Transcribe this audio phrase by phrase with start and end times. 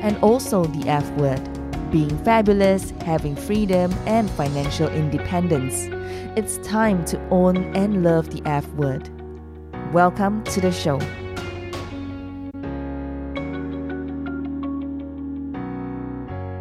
[0.00, 1.40] and also the F word
[1.90, 5.88] being fabulous, having freedom, and financial independence.
[6.36, 9.08] It's time to own and love the F word.
[9.92, 11.00] Welcome to the show.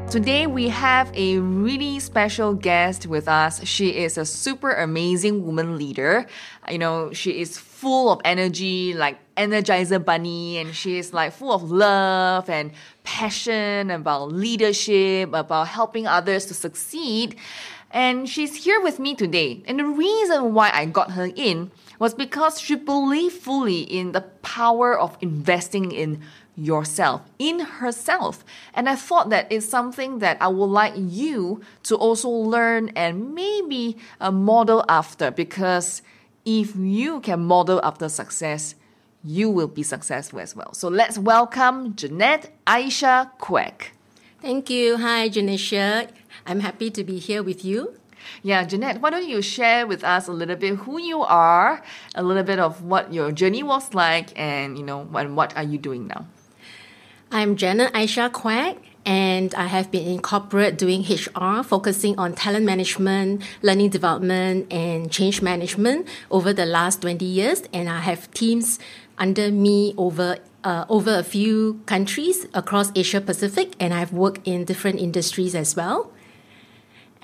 [0.09, 3.63] Today we have a really special guest with us.
[3.63, 6.26] She is a super amazing woman leader.
[6.67, 11.53] You know, she is full of energy, like Energizer Bunny, and she is like full
[11.53, 12.71] of love and
[13.09, 17.35] passion about leadership, about helping others to succeed.
[17.90, 19.63] And she's here with me today.
[19.66, 24.21] And the reason why I got her in was because she believed fully in the
[24.43, 26.21] power of investing in
[26.55, 28.46] yourself, in herself.
[28.76, 33.34] And I thought that it's something that I would like you to also learn and
[33.34, 36.04] maybe uh, model after because
[36.46, 38.76] if you can model after success,
[39.23, 40.73] you will be successful as well.
[40.73, 43.91] So let's welcome Jeanette Aisha Quek.
[44.41, 44.98] Thank you.
[44.98, 46.09] Hi, Janisha.
[46.45, 47.95] I'm happy to be here with you.
[48.43, 51.81] Yeah, Jeanette, why don't you share with us a little bit who you are,
[52.15, 55.63] a little bit of what your journey was like, and you know, and what are
[55.63, 56.26] you doing now?
[57.31, 58.77] I'm Janet Aisha Quek,
[59.10, 65.12] and I have been in corporate doing HR, focusing on talent management, learning development, and
[65.12, 67.63] change management over the last 20 years.
[67.74, 68.78] And I have teams
[69.18, 74.63] under me over uh, over a few countries across Asia Pacific, and I've worked in
[74.63, 76.12] different industries as well.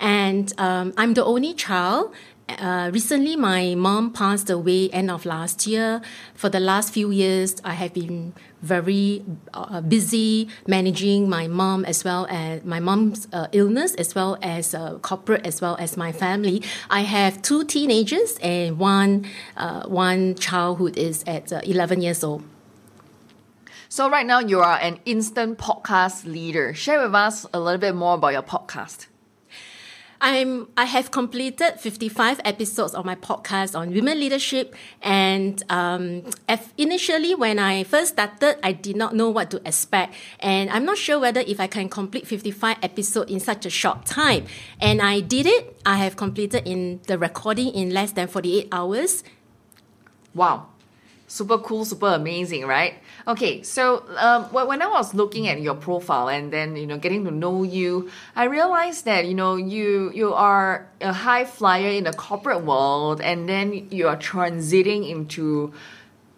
[0.00, 2.12] And um, I'm the only child.
[2.48, 6.00] Uh, recently, my mom passed away end of last year.
[6.34, 12.04] For the last few years, I have been very uh, busy managing my mom as
[12.04, 16.12] well as my mom's uh, illness, as well as uh, corporate, as well as my
[16.12, 16.62] family.
[16.88, 19.26] I have two teenagers and one
[19.56, 22.44] uh, one child who is at uh, 11 years old.
[23.88, 26.74] So right now you are an instant podcast leader.
[26.74, 29.06] Share with us a little bit more about your podcast.
[30.20, 36.22] I'm I have completed 55 episodes of my podcast on women leadership, and um,
[36.78, 40.98] initially when I first started, I did not know what to expect, and I'm not
[40.98, 44.46] sure whether if I can complete 55 episodes in such a short time.
[44.80, 45.80] And I did it.
[45.84, 49.24] I have completed in the recording in less than 48 hours.
[50.34, 50.68] Wow
[51.26, 52.94] super cool, super amazing, right?
[53.28, 57.24] Okay, so um, when I was looking at your profile and then you know getting
[57.24, 62.04] to know you, I realized that you know you you are a high flyer in
[62.04, 65.74] the corporate world, and then you are transiting into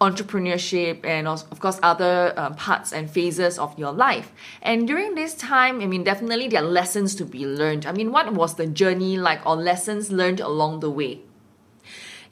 [0.00, 4.32] entrepreneurship and of course other uh, parts and phases of your life.
[4.62, 7.84] And during this time i mean definitely there are lessons to be learned.
[7.84, 11.21] I mean what was the journey like or lessons learned along the way?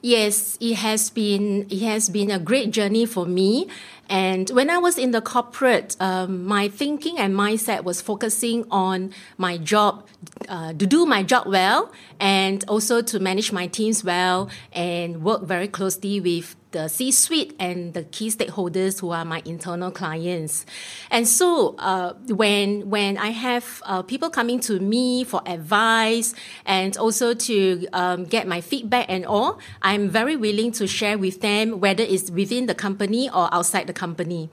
[0.02, 3.66] Yes, it has been it has been a great journey for me.
[4.08, 9.12] And when I was in the corporate, um, my thinking and mindset was focusing on
[9.36, 10.06] my job,
[10.48, 15.42] uh, to do my job well, and also to manage my teams well, and work
[15.42, 20.66] very closely with the C-suite and the key stakeholders who are my internal clients.
[21.10, 26.34] And so uh, when when I have uh, people coming to me for advice
[26.64, 31.40] and also to um, get my feedback and all, I'm very willing to share with
[31.40, 34.50] them whether it's within the company or outside the company.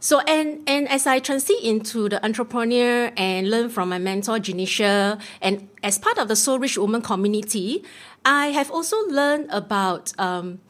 [0.00, 5.20] So and and as I transit into the entrepreneur and learn from my mentor Janisha,
[5.42, 7.84] and as part of the Soul Rich Woman community,
[8.24, 10.60] I have also learned about um,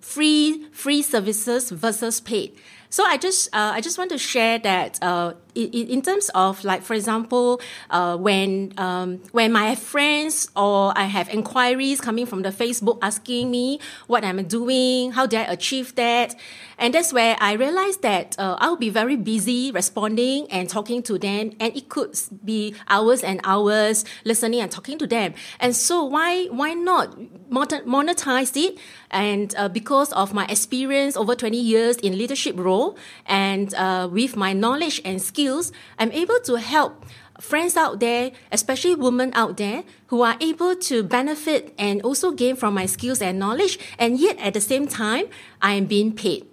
[0.00, 2.56] free free services versus paid.
[2.90, 6.64] So I just uh, I just want to share that uh, in, in, terms of
[6.64, 12.42] like for example uh, when um, when my friends or I have inquiries coming from
[12.42, 13.78] the Facebook asking me
[14.08, 16.34] what I'm doing, how did I achieve that,
[16.78, 21.18] and that's where I realized that uh, I'll be very busy responding and talking to
[21.18, 25.34] them, and it could be hours and hours listening and talking to them.
[25.60, 27.16] And so why why not
[27.50, 28.78] monetize it?
[29.12, 32.79] And uh, because of my experience over 20 years in leadership role,
[33.26, 37.04] and uh, with my knowledge and skills, I'm able to help
[37.40, 42.54] friends out there, especially women out there, who are able to benefit and also gain
[42.56, 45.26] from my skills and knowledge, and yet at the same time,
[45.60, 46.46] I am being paid.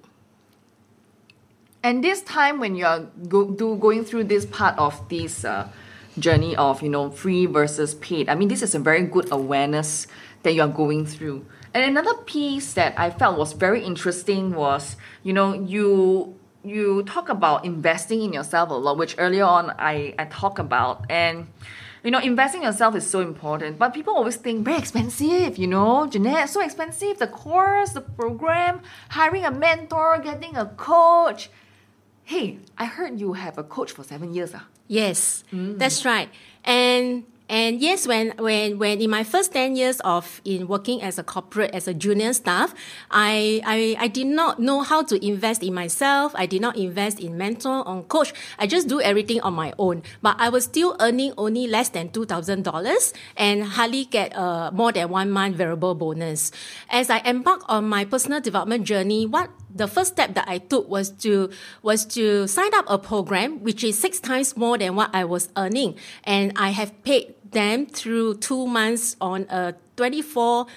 [1.84, 5.70] And this time when you're go, do, going through this part of this uh,
[6.20, 10.08] journey of, you know, free versus paid, I mean, this is a very good awareness
[10.44, 11.46] that you're going through.
[11.74, 17.30] And another piece that I felt was very interesting was, you know, you you talk
[17.30, 21.06] about investing in yourself a lot, which earlier on I, I talk about.
[21.10, 21.48] And
[22.04, 23.78] you know, investing in yourself is so important.
[23.80, 27.20] But people always think very expensive, you know, Jeanette, so expensive.
[27.20, 31.50] The course, the program, hiring a mentor, getting a coach.
[32.24, 34.54] Hey, I heard you have a coach for seven years.
[34.56, 34.66] Ah.
[34.88, 35.78] Yes, mm.
[35.78, 36.30] that's right.
[36.64, 41.18] And and yes, when, when, when in my first 10 years of in working as
[41.18, 42.76] a corporate, as a junior staff,
[43.10, 46.34] I, I, I did not know how to invest in myself.
[46.36, 48.34] I did not invest in mentor, or coach.
[48.60, 50.04] I just do everything on my own.
[50.22, 55.10] But I was still earning only less than $2,000 and hardly get uh, more than
[55.10, 56.52] one month variable bonus.
[56.90, 60.90] As I embark on my personal development journey, what the first step that I took
[60.90, 61.50] was to
[61.82, 65.50] was to sign up a program which is six times more than what I was
[65.58, 70.68] earning, and I have paid them through two months on a 24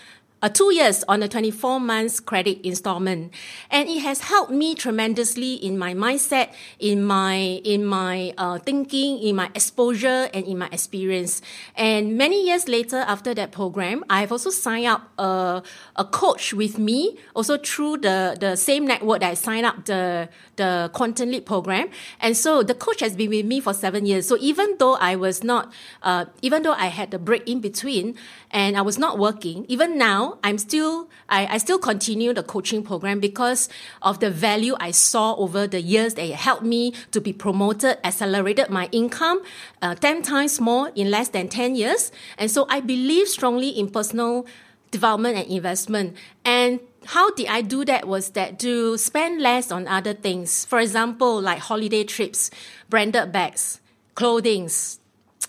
[0.48, 3.32] two years on a 24 months credit installment.
[3.70, 9.18] And it has helped me tremendously in my mindset, in my, in my uh, thinking,
[9.18, 11.42] in my exposure, and in my experience.
[11.76, 15.62] And many years later, after that program, I've also signed up a,
[15.96, 20.30] a coach with me, also through the, the same network that I signed up the,
[20.56, 21.90] the Quantum Leap program.
[22.20, 24.26] And so the coach has been with me for seven years.
[24.26, 25.70] So even though I was not,
[26.02, 28.14] uh, even though I had the break in between
[28.50, 32.82] and I was not working, even now, I'm still I, I still continue the coaching
[32.82, 33.68] program because
[34.02, 37.98] of the value I saw over the years that it helped me to be promoted,
[38.04, 39.42] accelerated my income
[39.82, 42.12] uh, 10 times more in less than 10 years.
[42.36, 44.46] And so I believe strongly in personal
[44.90, 46.16] development and investment.
[46.44, 50.64] And how did I do that was that to spend less on other things.
[50.64, 52.50] For example, like holiday trips,
[52.88, 53.80] branded bags,
[54.14, 54.99] clothings,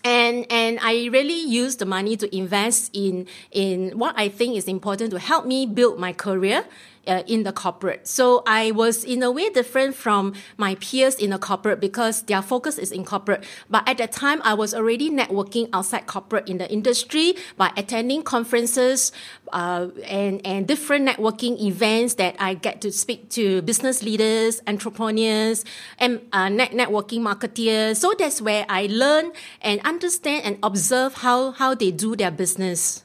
[0.03, 4.67] and and I really use the money to invest in in what I think is
[4.67, 6.65] important to help me build my career
[7.07, 8.07] uh, in the corporate.
[8.07, 12.41] So I was in a way different from my peers in the corporate because their
[12.41, 13.43] focus is in corporate.
[13.69, 18.23] But at that time, I was already networking outside corporate in the industry by attending
[18.23, 19.11] conferences
[19.51, 25.65] uh, and and different networking events that I get to speak to business leaders, entrepreneurs,
[25.99, 27.97] and uh, net networking marketeers.
[27.97, 29.31] So that's where I learn
[29.61, 33.03] and understand and observe how how they do their business.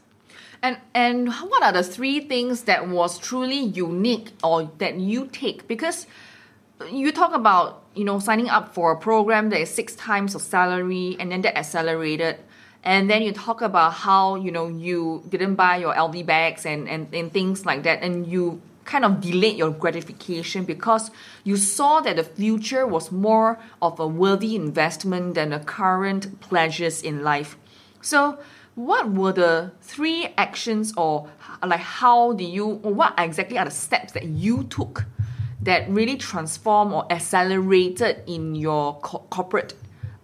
[0.63, 5.69] And and what are the three things that was truly unique or that you take?
[5.69, 6.07] Because
[6.91, 10.43] you talk about you know signing up for a program that is six times of
[10.43, 12.37] salary and then that accelerated
[12.85, 16.89] and then you talk about how you know you didn't buy your LV bags and,
[16.89, 21.11] and, and things like that and you kind of delayed your gratification because
[21.43, 27.03] you saw that the future was more of a worthy investment than the current pleasures
[27.03, 27.57] in life.
[28.01, 28.39] So
[28.77, 31.29] what were the three actions or
[31.65, 35.07] like how do you or what exactly are the steps that you took
[35.63, 39.73] that really transformed or accelerated in your co- corporate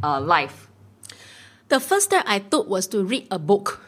[0.03, 0.69] uh, life?
[1.69, 3.81] The first step i took was to read a book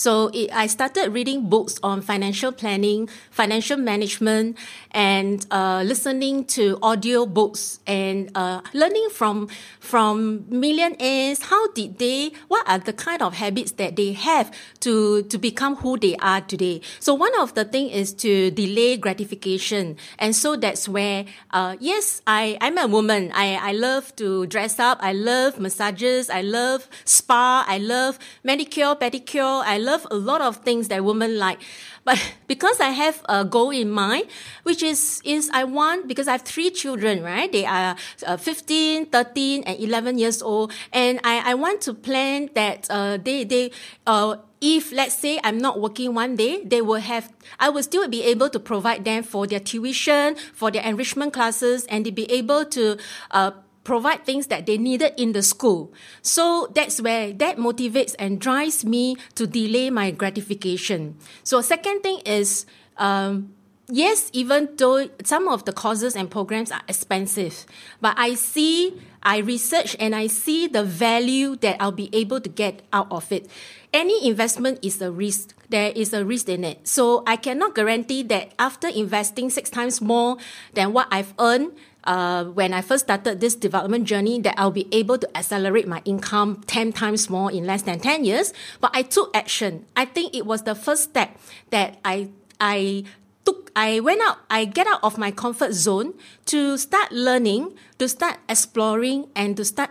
[0.00, 4.56] so it, I started reading books on financial planning, financial management,
[4.92, 9.48] and uh, listening to audio books and uh, learning from
[9.78, 11.42] from millionaires.
[11.42, 12.32] How did they?
[12.48, 16.40] What are the kind of habits that they have to to become who they are
[16.40, 16.80] today?
[16.98, 22.22] So one of the thing is to delay gratification, and so that's where uh, yes,
[22.26, 23.32] I I'm a woman.
[23.34, 24.96] I I love to dress up.
[25.02, 26.30] I love massages.
[26.30, 27.66] I love spa.
[27.68, 29.60] I love manicure, pedicure.
[29.62, 31.58] I love love a lot of things that women like.
[32.04, 34.26] But because I have a goal in mind,
[34.62, 37.50] which is, is I want, because I have three children, right?
[37.50, 40.72] They are uh, 15, 13, and 11 years old.
[40.92, 43.72] And I, I want to plan that, uh, they, they,
[44.06, 48.06] uh, if let's say I'm not working one day, they will have, I will still
[48.08, 52.30] be able to provide them for their tuition, for their enrichment classes, and they be
[52.30, 52.98] able to,
[53.30, 53.52] uh,
[53.84, 55.92] provide things that they needed in the school.
[56.22, 61.16] So that's where that motivates and drives me to delay my gratification.
[61.42, 62.66] So second thing is,
[62.98, 63.54] um,
[63.88, 67.64] yes, even though some of the courses and programs are expensive,
[68.00, 72.48] but I see, I research and I see the value that I'll be able to
[72.48, 73.50] get out of it.
[73.92, 75.54] Any investment is a risk.
[75.68, 76.86] There is a risk in it.
[76.86, 80.36] So I cannot guarantee that after investing six times more
[80.74, 81.72] than what I've earned,
[82.04, 86.02] uh, when I first started this development journey that I'll be able to accelerate my
[86.04, 88.52] income 10 times more in less than 10 years.
[88.80, 89.86] But I took action.
[89.96, 91.38] I think it was the first step
[91.70, 92.30] that I,
[92.60, 93.04] I
[93.44, 96.14] took, I went out, I get out of my comfort zone
[96.46, 99.90] to start learning, to start exploring, and to start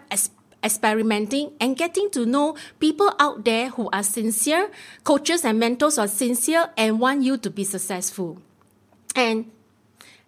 [0.64, 4.70] experimenting and getting to know people out there who are sincere,
[5.04, 8.42] coaches and mentors are sincere and want you to be successful.
[9.16, 9.52] And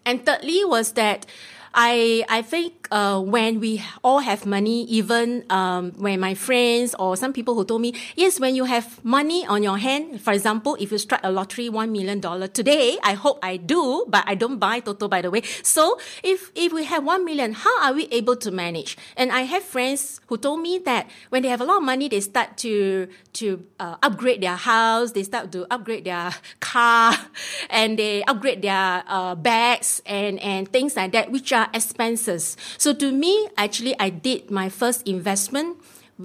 [0.06, 1.26] and thirdly was that
[1.74, 7.16] I I think uh, when we all have money, even um, when my friends or
[7.16, 10.76] some people who told me, yes, when you have money on your hand, for example,
[10.80, 14.36] if you strike a lottery, one million dollar today, I hope I do, but I
[14.36, 15.44] don't buy Toto, by the way.
[15.64, 18.98] So if if we have one million, how are we able to manage?
[19.16, 22.10] And I have friends who told me that when they have a lot of money,
[22.10, 27.16] they start to to uh, upgrade their house, they start to upgrade their car,
[27.70, 32.58] and they upgrade their uh, bags and and things like that, which are expenses.
[32.78, 35.78] So to me, actually, I did my first investment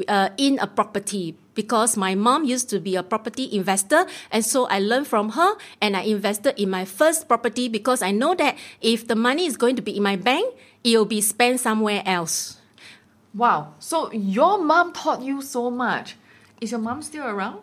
[0.09, 4.07] uh, in a property because my mom used to be a property investor.
[4.31, 8.11] And so I learned from her and I invested in my first property because I
[8.11, 11.21] know that if the money is going to be in my bank, it will be
[11.21, 12.59] spent somewhere else.
[13.35, 13.75] Wow.
[13.79, 16.17] So your mom taught you so much.
[16.61, 17.61] Is your mom still around?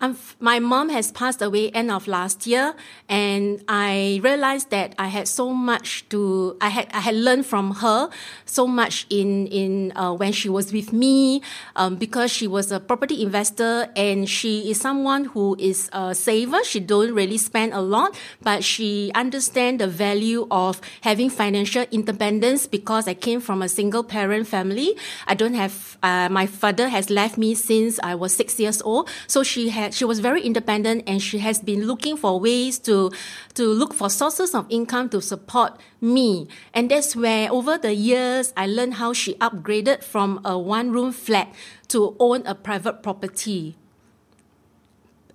[0.00, 2.76] Um, my mom has passed away end of last year,
[3.08, 7.82] and I realized that I had so much to I had I had learned from
[7.82, 8.08] her
[8.46, 11.42] so much in in uh, when she was with me,
[11.74, 16.62] um, because she was a property investor and she is someone who is a saver.
[16.62, 22.68] She don't really spend a lot, but she understand the value of having financial independence
[22.68, 24.94] because I came from a single parent family.
[25.26, 29.10] I don't have uh, my father has left me since I was six years old,
[29.26, 33.10] so she had she was very independent and she has been looking for ways to
[33.54, 36.48] to look for sources of income to support me.
[36.72, 41.12] And that's where over the years I learned how she upgraded from a one room
[41.12, 41.54] flat
[41.88, 43.76] to own a private property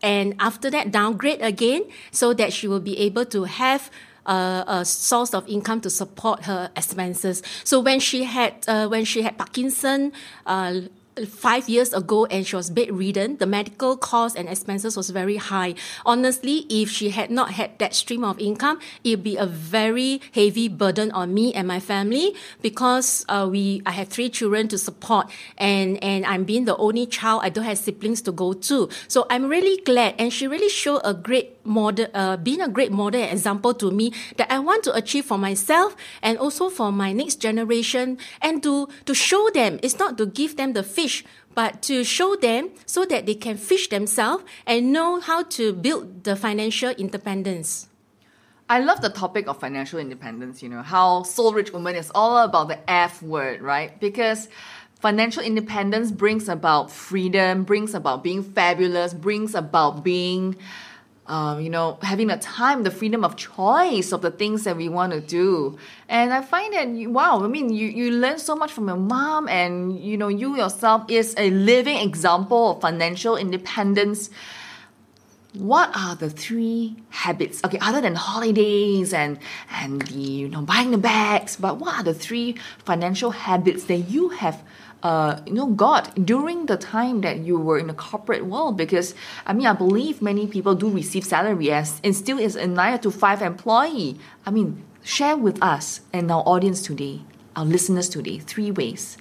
[0.04, 3.90] and after that downgrade again so that she will be able to have
[4.26, 7.42] a source of income to support her expenses.
[7.64, 10.14] So when she had uh, when she had Parkinson.
[10.46, 10.82] Uh,
[11.28, 15.76] five years ago and she was bedridden, the medical cost and expenses was very high.
[16.06, 20.68] Honestly, if she had not had that stream of income, it'd be a very heavy
[20.68, 25.30] burden on me and my family because uh, we I have three children to support
[25.58, 27.42] and and I'm being the only child.
[27.44, 28.90] I don't have siblings to go to.
[29.08, 32.92] So I'm really glad and she really showed a great model, uh, being a great
[32.92, 36.92] model and example to me that I want to achieve for myself and also for
[36.92, 41.26] my next generation and to to show them it's not to give them the fish,
[41.54, 46.24] but to show them so that they can fish themselves and know how to build
[46.24, 47.88] the financial independence.
[48.70, 52.38] I love the topic of financial independence, you know, how Soul Rich Woman is all
[52.38, 54.00] about the F word, right?
[54.00, 54.48] Because
[55.00, 60.56] financial independence brings about freedom, brings about being fabulous, brings about being
[61.28, 64.90] um, you know, having the time, the freedom of choice of the things that we
[64.90, 65.78] want to do.
[66.10, 69.48] And I find that, wow, I mean, you, you learn so much from your mom,
[69.48, 74.30] and, you know, you yourself is a living example of financial independence.
[75.54, 77.64] What are the three habits?
[77.64, 79.38] Okay, other than holidays and
[79.70, 83.98] and the you know buying the bags, but what are the three financial habits that
[83.98, 84.64] you have
[85.04, 88.78] uh, you know, God during the time that you were in the corporate world?
[88.78, 89.14] Because
[89.46, 93.00] I mean, I believe many people do receive salary as and still is a nine
[93.00, 94.18] to five employee.
[94.46, 97.22] I mean, share with us and our audience today,
[97.56, 99.18] our listeners today, three ways.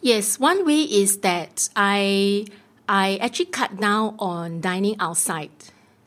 [0.00, 2.46] Yes, one way is that I
[2.88, 5.50] I actually cut down on dining outside.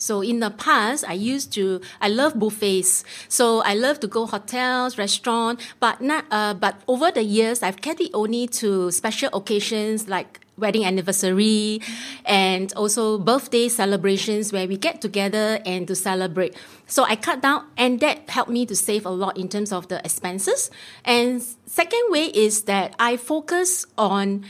[0.04, 3.06] So in the past, I used to, I love buffets.
[3.30, 7.80] So I love to go hotels, restaurant, but not, uh, but over the years, I've
[7.80, 11.82] kept it only to special occasions like wedding anniversary
[12.26, 16.54] and also birthday celebrations where we get together and to celebrate.
[16.86, 19.88] So I cut down and that helped me to save a lot in terms of
[19.88, 20.70] the expenses.
[21.06, 24.44] And second way is that I focus on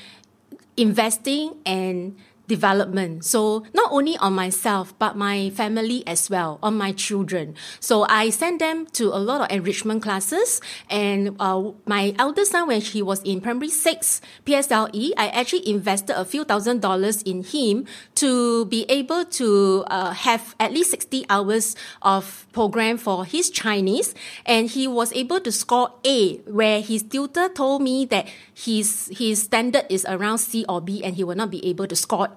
[0.75, 3.23] investing and development.
[3.23, 7.55] So not only on myself, but my family as well, on my children.
[7.79, 10.59] So I sent them to a lot of enrichment classes.
[10.89, 16.19] And uh, my eldest son, when he was in primary six PSLE, I actually invested
[16.19, 17.85] a few thousand dollars in him
[18.15, 24.13] to be able to uh, have at least 60 hours of program for his Chinese.
[24.45, 29.43] And he was able to score A, where his tutor told me that his, his
[29.43, 32.27] standard is around C or B and he will not be able to score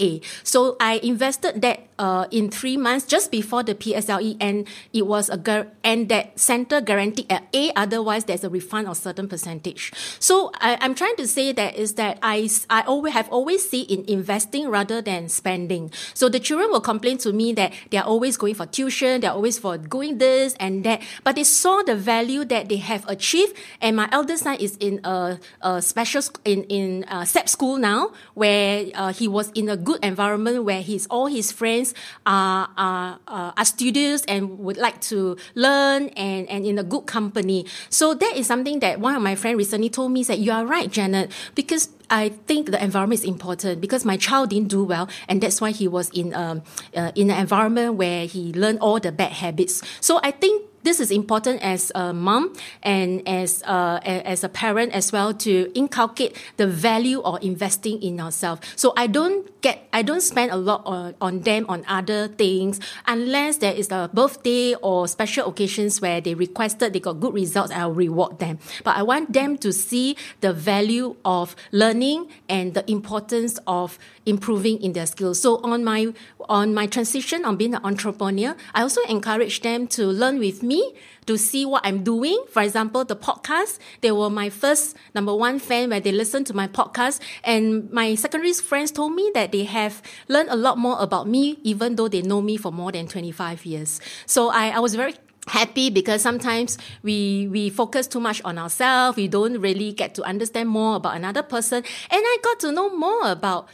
[0.42, 5.28] So I invested that uh, in three months just before the PSLE, and it was
[5.28, 7.72] a gar- and that center guaranteed a A.
[7.76, 9.92] Otherwise, there's a refund of certain percentage.
[10.18, 13.82] So I, am trying to say that is that I I always have always see
[13.82, 15.90] in investing rather than spending.
[16.14, 19.32] So the children will complain to me that they are always going for tuition, they're
[19.32, 23.56] always for going this and that, but they saw the value that they have achieved.
[23.80, 28.12] And my eldest son is in a, a special in in uh, SAP school now,
[28.34, 31.94] where uh, he was in a good environment where his all his friends
[32.26, 37.06] are are, uh, are studious and would like to learn and and in a good
[37.06, 37.64] company.
[37.88, 40.66] So that is something that one of my friends recently told me that you are
[40.66, 45.08] right, Janet, because I think the environment is important because my child didn't do well,
[45.28, 46.62] and that's why he was in um,
[46.94, 49.82] uh, in an environment where he learned all the bad habits.
[50.00, 54.92] So I think this is important as a mom and as a, as a parent
[54.92, 58.62] as well to inculcate the value of investing in ourselves.
[58.76, 62.78] So I don't get I don't spend a lot on, on them on other things
[63.06, 67.72] unless there is a birthday or special occasions where they requested they got good results.
[67.72, 68.60] I'll reward them.
[68.84, 74.82] But I want them to see the value of learning and the importance of improving
[74.82, 75.40] in their skills.
[75.40, 76.12] So on my
[76.48, 80.94] on my transition on being an entrepreneur, I also encourage them to learn with me
[81.26, 82.44] to see what I'm doing.
[82.50, 86.54] For example, the podcast, they were my first number one fan where they listened to
[86.54, 87.20] my podcast.
[87.44, 91.58] And my secondary friends told me that they have learned a lot more about me,
[91.62, 94.00] even though they know me for more than 25 years.
[94.26, 95.14] So I, I was very
[95.48, 100.22] happy because sometimes we we focus too much on ourselves we don't really get to
[100.24, 101.76] understand more about another person
[102.10, 103.68] and i got to know more about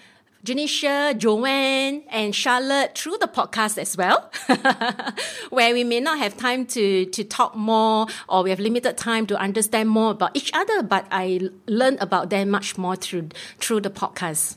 [0.45, 4.29] Janisha, Joanne, and Charlotte through the podcast as well,
[5.51, 9.25] where we may not have time to, to talk more or we have limited time
[9.29, 13.83] to understand more about each other, but I learned about them much more through, through
[13.83, 14.57] the podcast.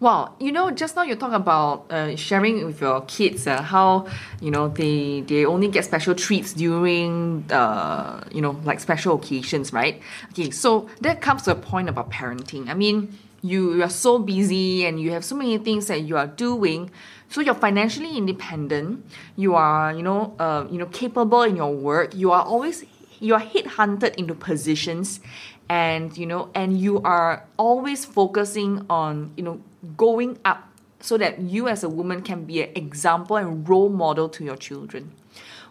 [0.00, 4.06] Well, you know, just now you talk about uh, sharing with your kids uh, how
[4.42, 9.72] you know they they only get special treats during uh, you know like special occasions,
[9.72, 10.02] right?
[10.32, 12.68] Okay, so that comes to a point about parenting.
[12.68, 16.16] I mean, you, you are so busy and you have so many things that you
[16.16, 16.90] are doing
[17.28, 19.04] so you're financially independent
[19.36, 22.84] you are you know uh, you know capable in your work you are always
[23.20, 25.20] you are headhunted into positions
[25.68, 29.60] and you know and you are always focusing on you know
[29.96, 30.68] going up
[31.00, 34.56] so that you as a woman can be an example and role model to your
[34.56, 35.12] children.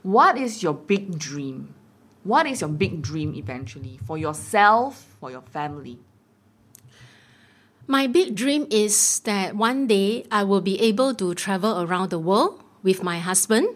[0.03, 1.73] What is your big dream?
[2.23, 5.99] What is your big dream eventually for yourself for your family
[7.87, 12.19] my big dream is that one day I will be able to travel around the
[12.19, 13.67] world with my husband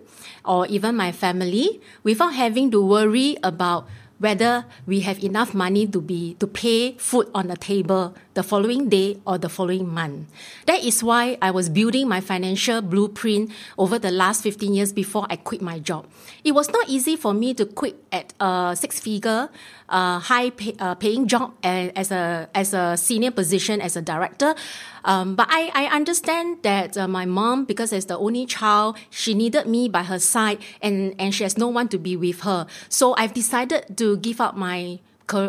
[0.46, 3.88] or even my family without having to worry about
[4.20, 8.90] whether we have enough money to be to pay food on the table the following
[8.90, 10.28] day or the following month.
[10.66, 15.26] That is why I was building my financial blueprint over the last 15 years before
[15.30, 16.06] I quit my job.
[16.44, 19.50] It was not easy for me to quit at a six figure
[19.90, 24.56] uh, high pay, uh, paying job as a as a senior position as a director.
[25.04, 29.34] Um, but I, I understand that uh, my mom, because as the only child, she
[29.34, 32.68] needed me by her side and, and she has no one to be with her.
[32.90, 35.00] So I've decided to give up my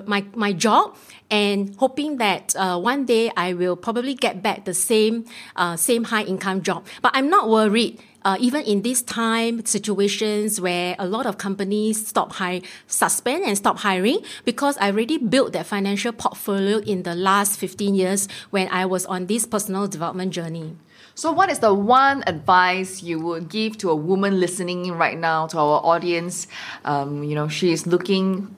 [0.07, 0.95] my my job
[1.31, 5.25] and hoping that uh, one day I will probably get back the same
[5.57, 6.85] uh, same high income job.
[7.01, 12.07] But I'm not worried uh, even in this time situations where a lot of companies
[12.07, 17.15] stop hire, suspend and stop hiring, because I already built that financial portfolio in the
[17.15, 20.77] last 15 years when I was on this personal development journey.
[21.15, 25.47] So, what is the one advice you would give to a woman listening right now,
[25.49, 26.47] to our audience?
[26.85, 28.55] Um, you know, she is looking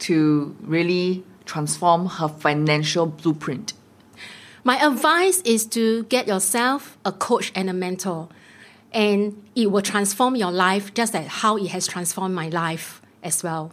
[0.00, 3.74] to really transform her financial blueprint.
[4.64, 8.28] My advice is to get yourself a coach and a mentor
[8.94, 13.42] and it will transform your life just as how it has transformed my life as
[13.42, 13.72] well.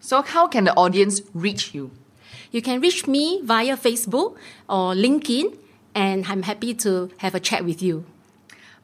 [0.00, 1.90] So, how can the audience reach you?
[2.50, 4.36] You can reach me via Facebook
[4.68, 5.56] or LinkedIn,
[5.94, 8.06] and I'm happy to have a chat with you.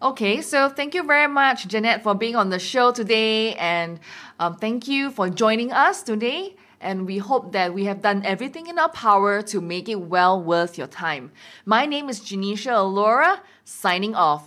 [0.03, 3.99] Okay, so thank you very much, Jeanette, for being on the show today, and
[4.39, 6.57] um, thank you for joining us today.
[6.79, 10.43] And we hope that we have done everything in our power to make it well
[10.43, 11.33] worth your time.
[11.65, 14.47] My name is Janisha Alora, signing off.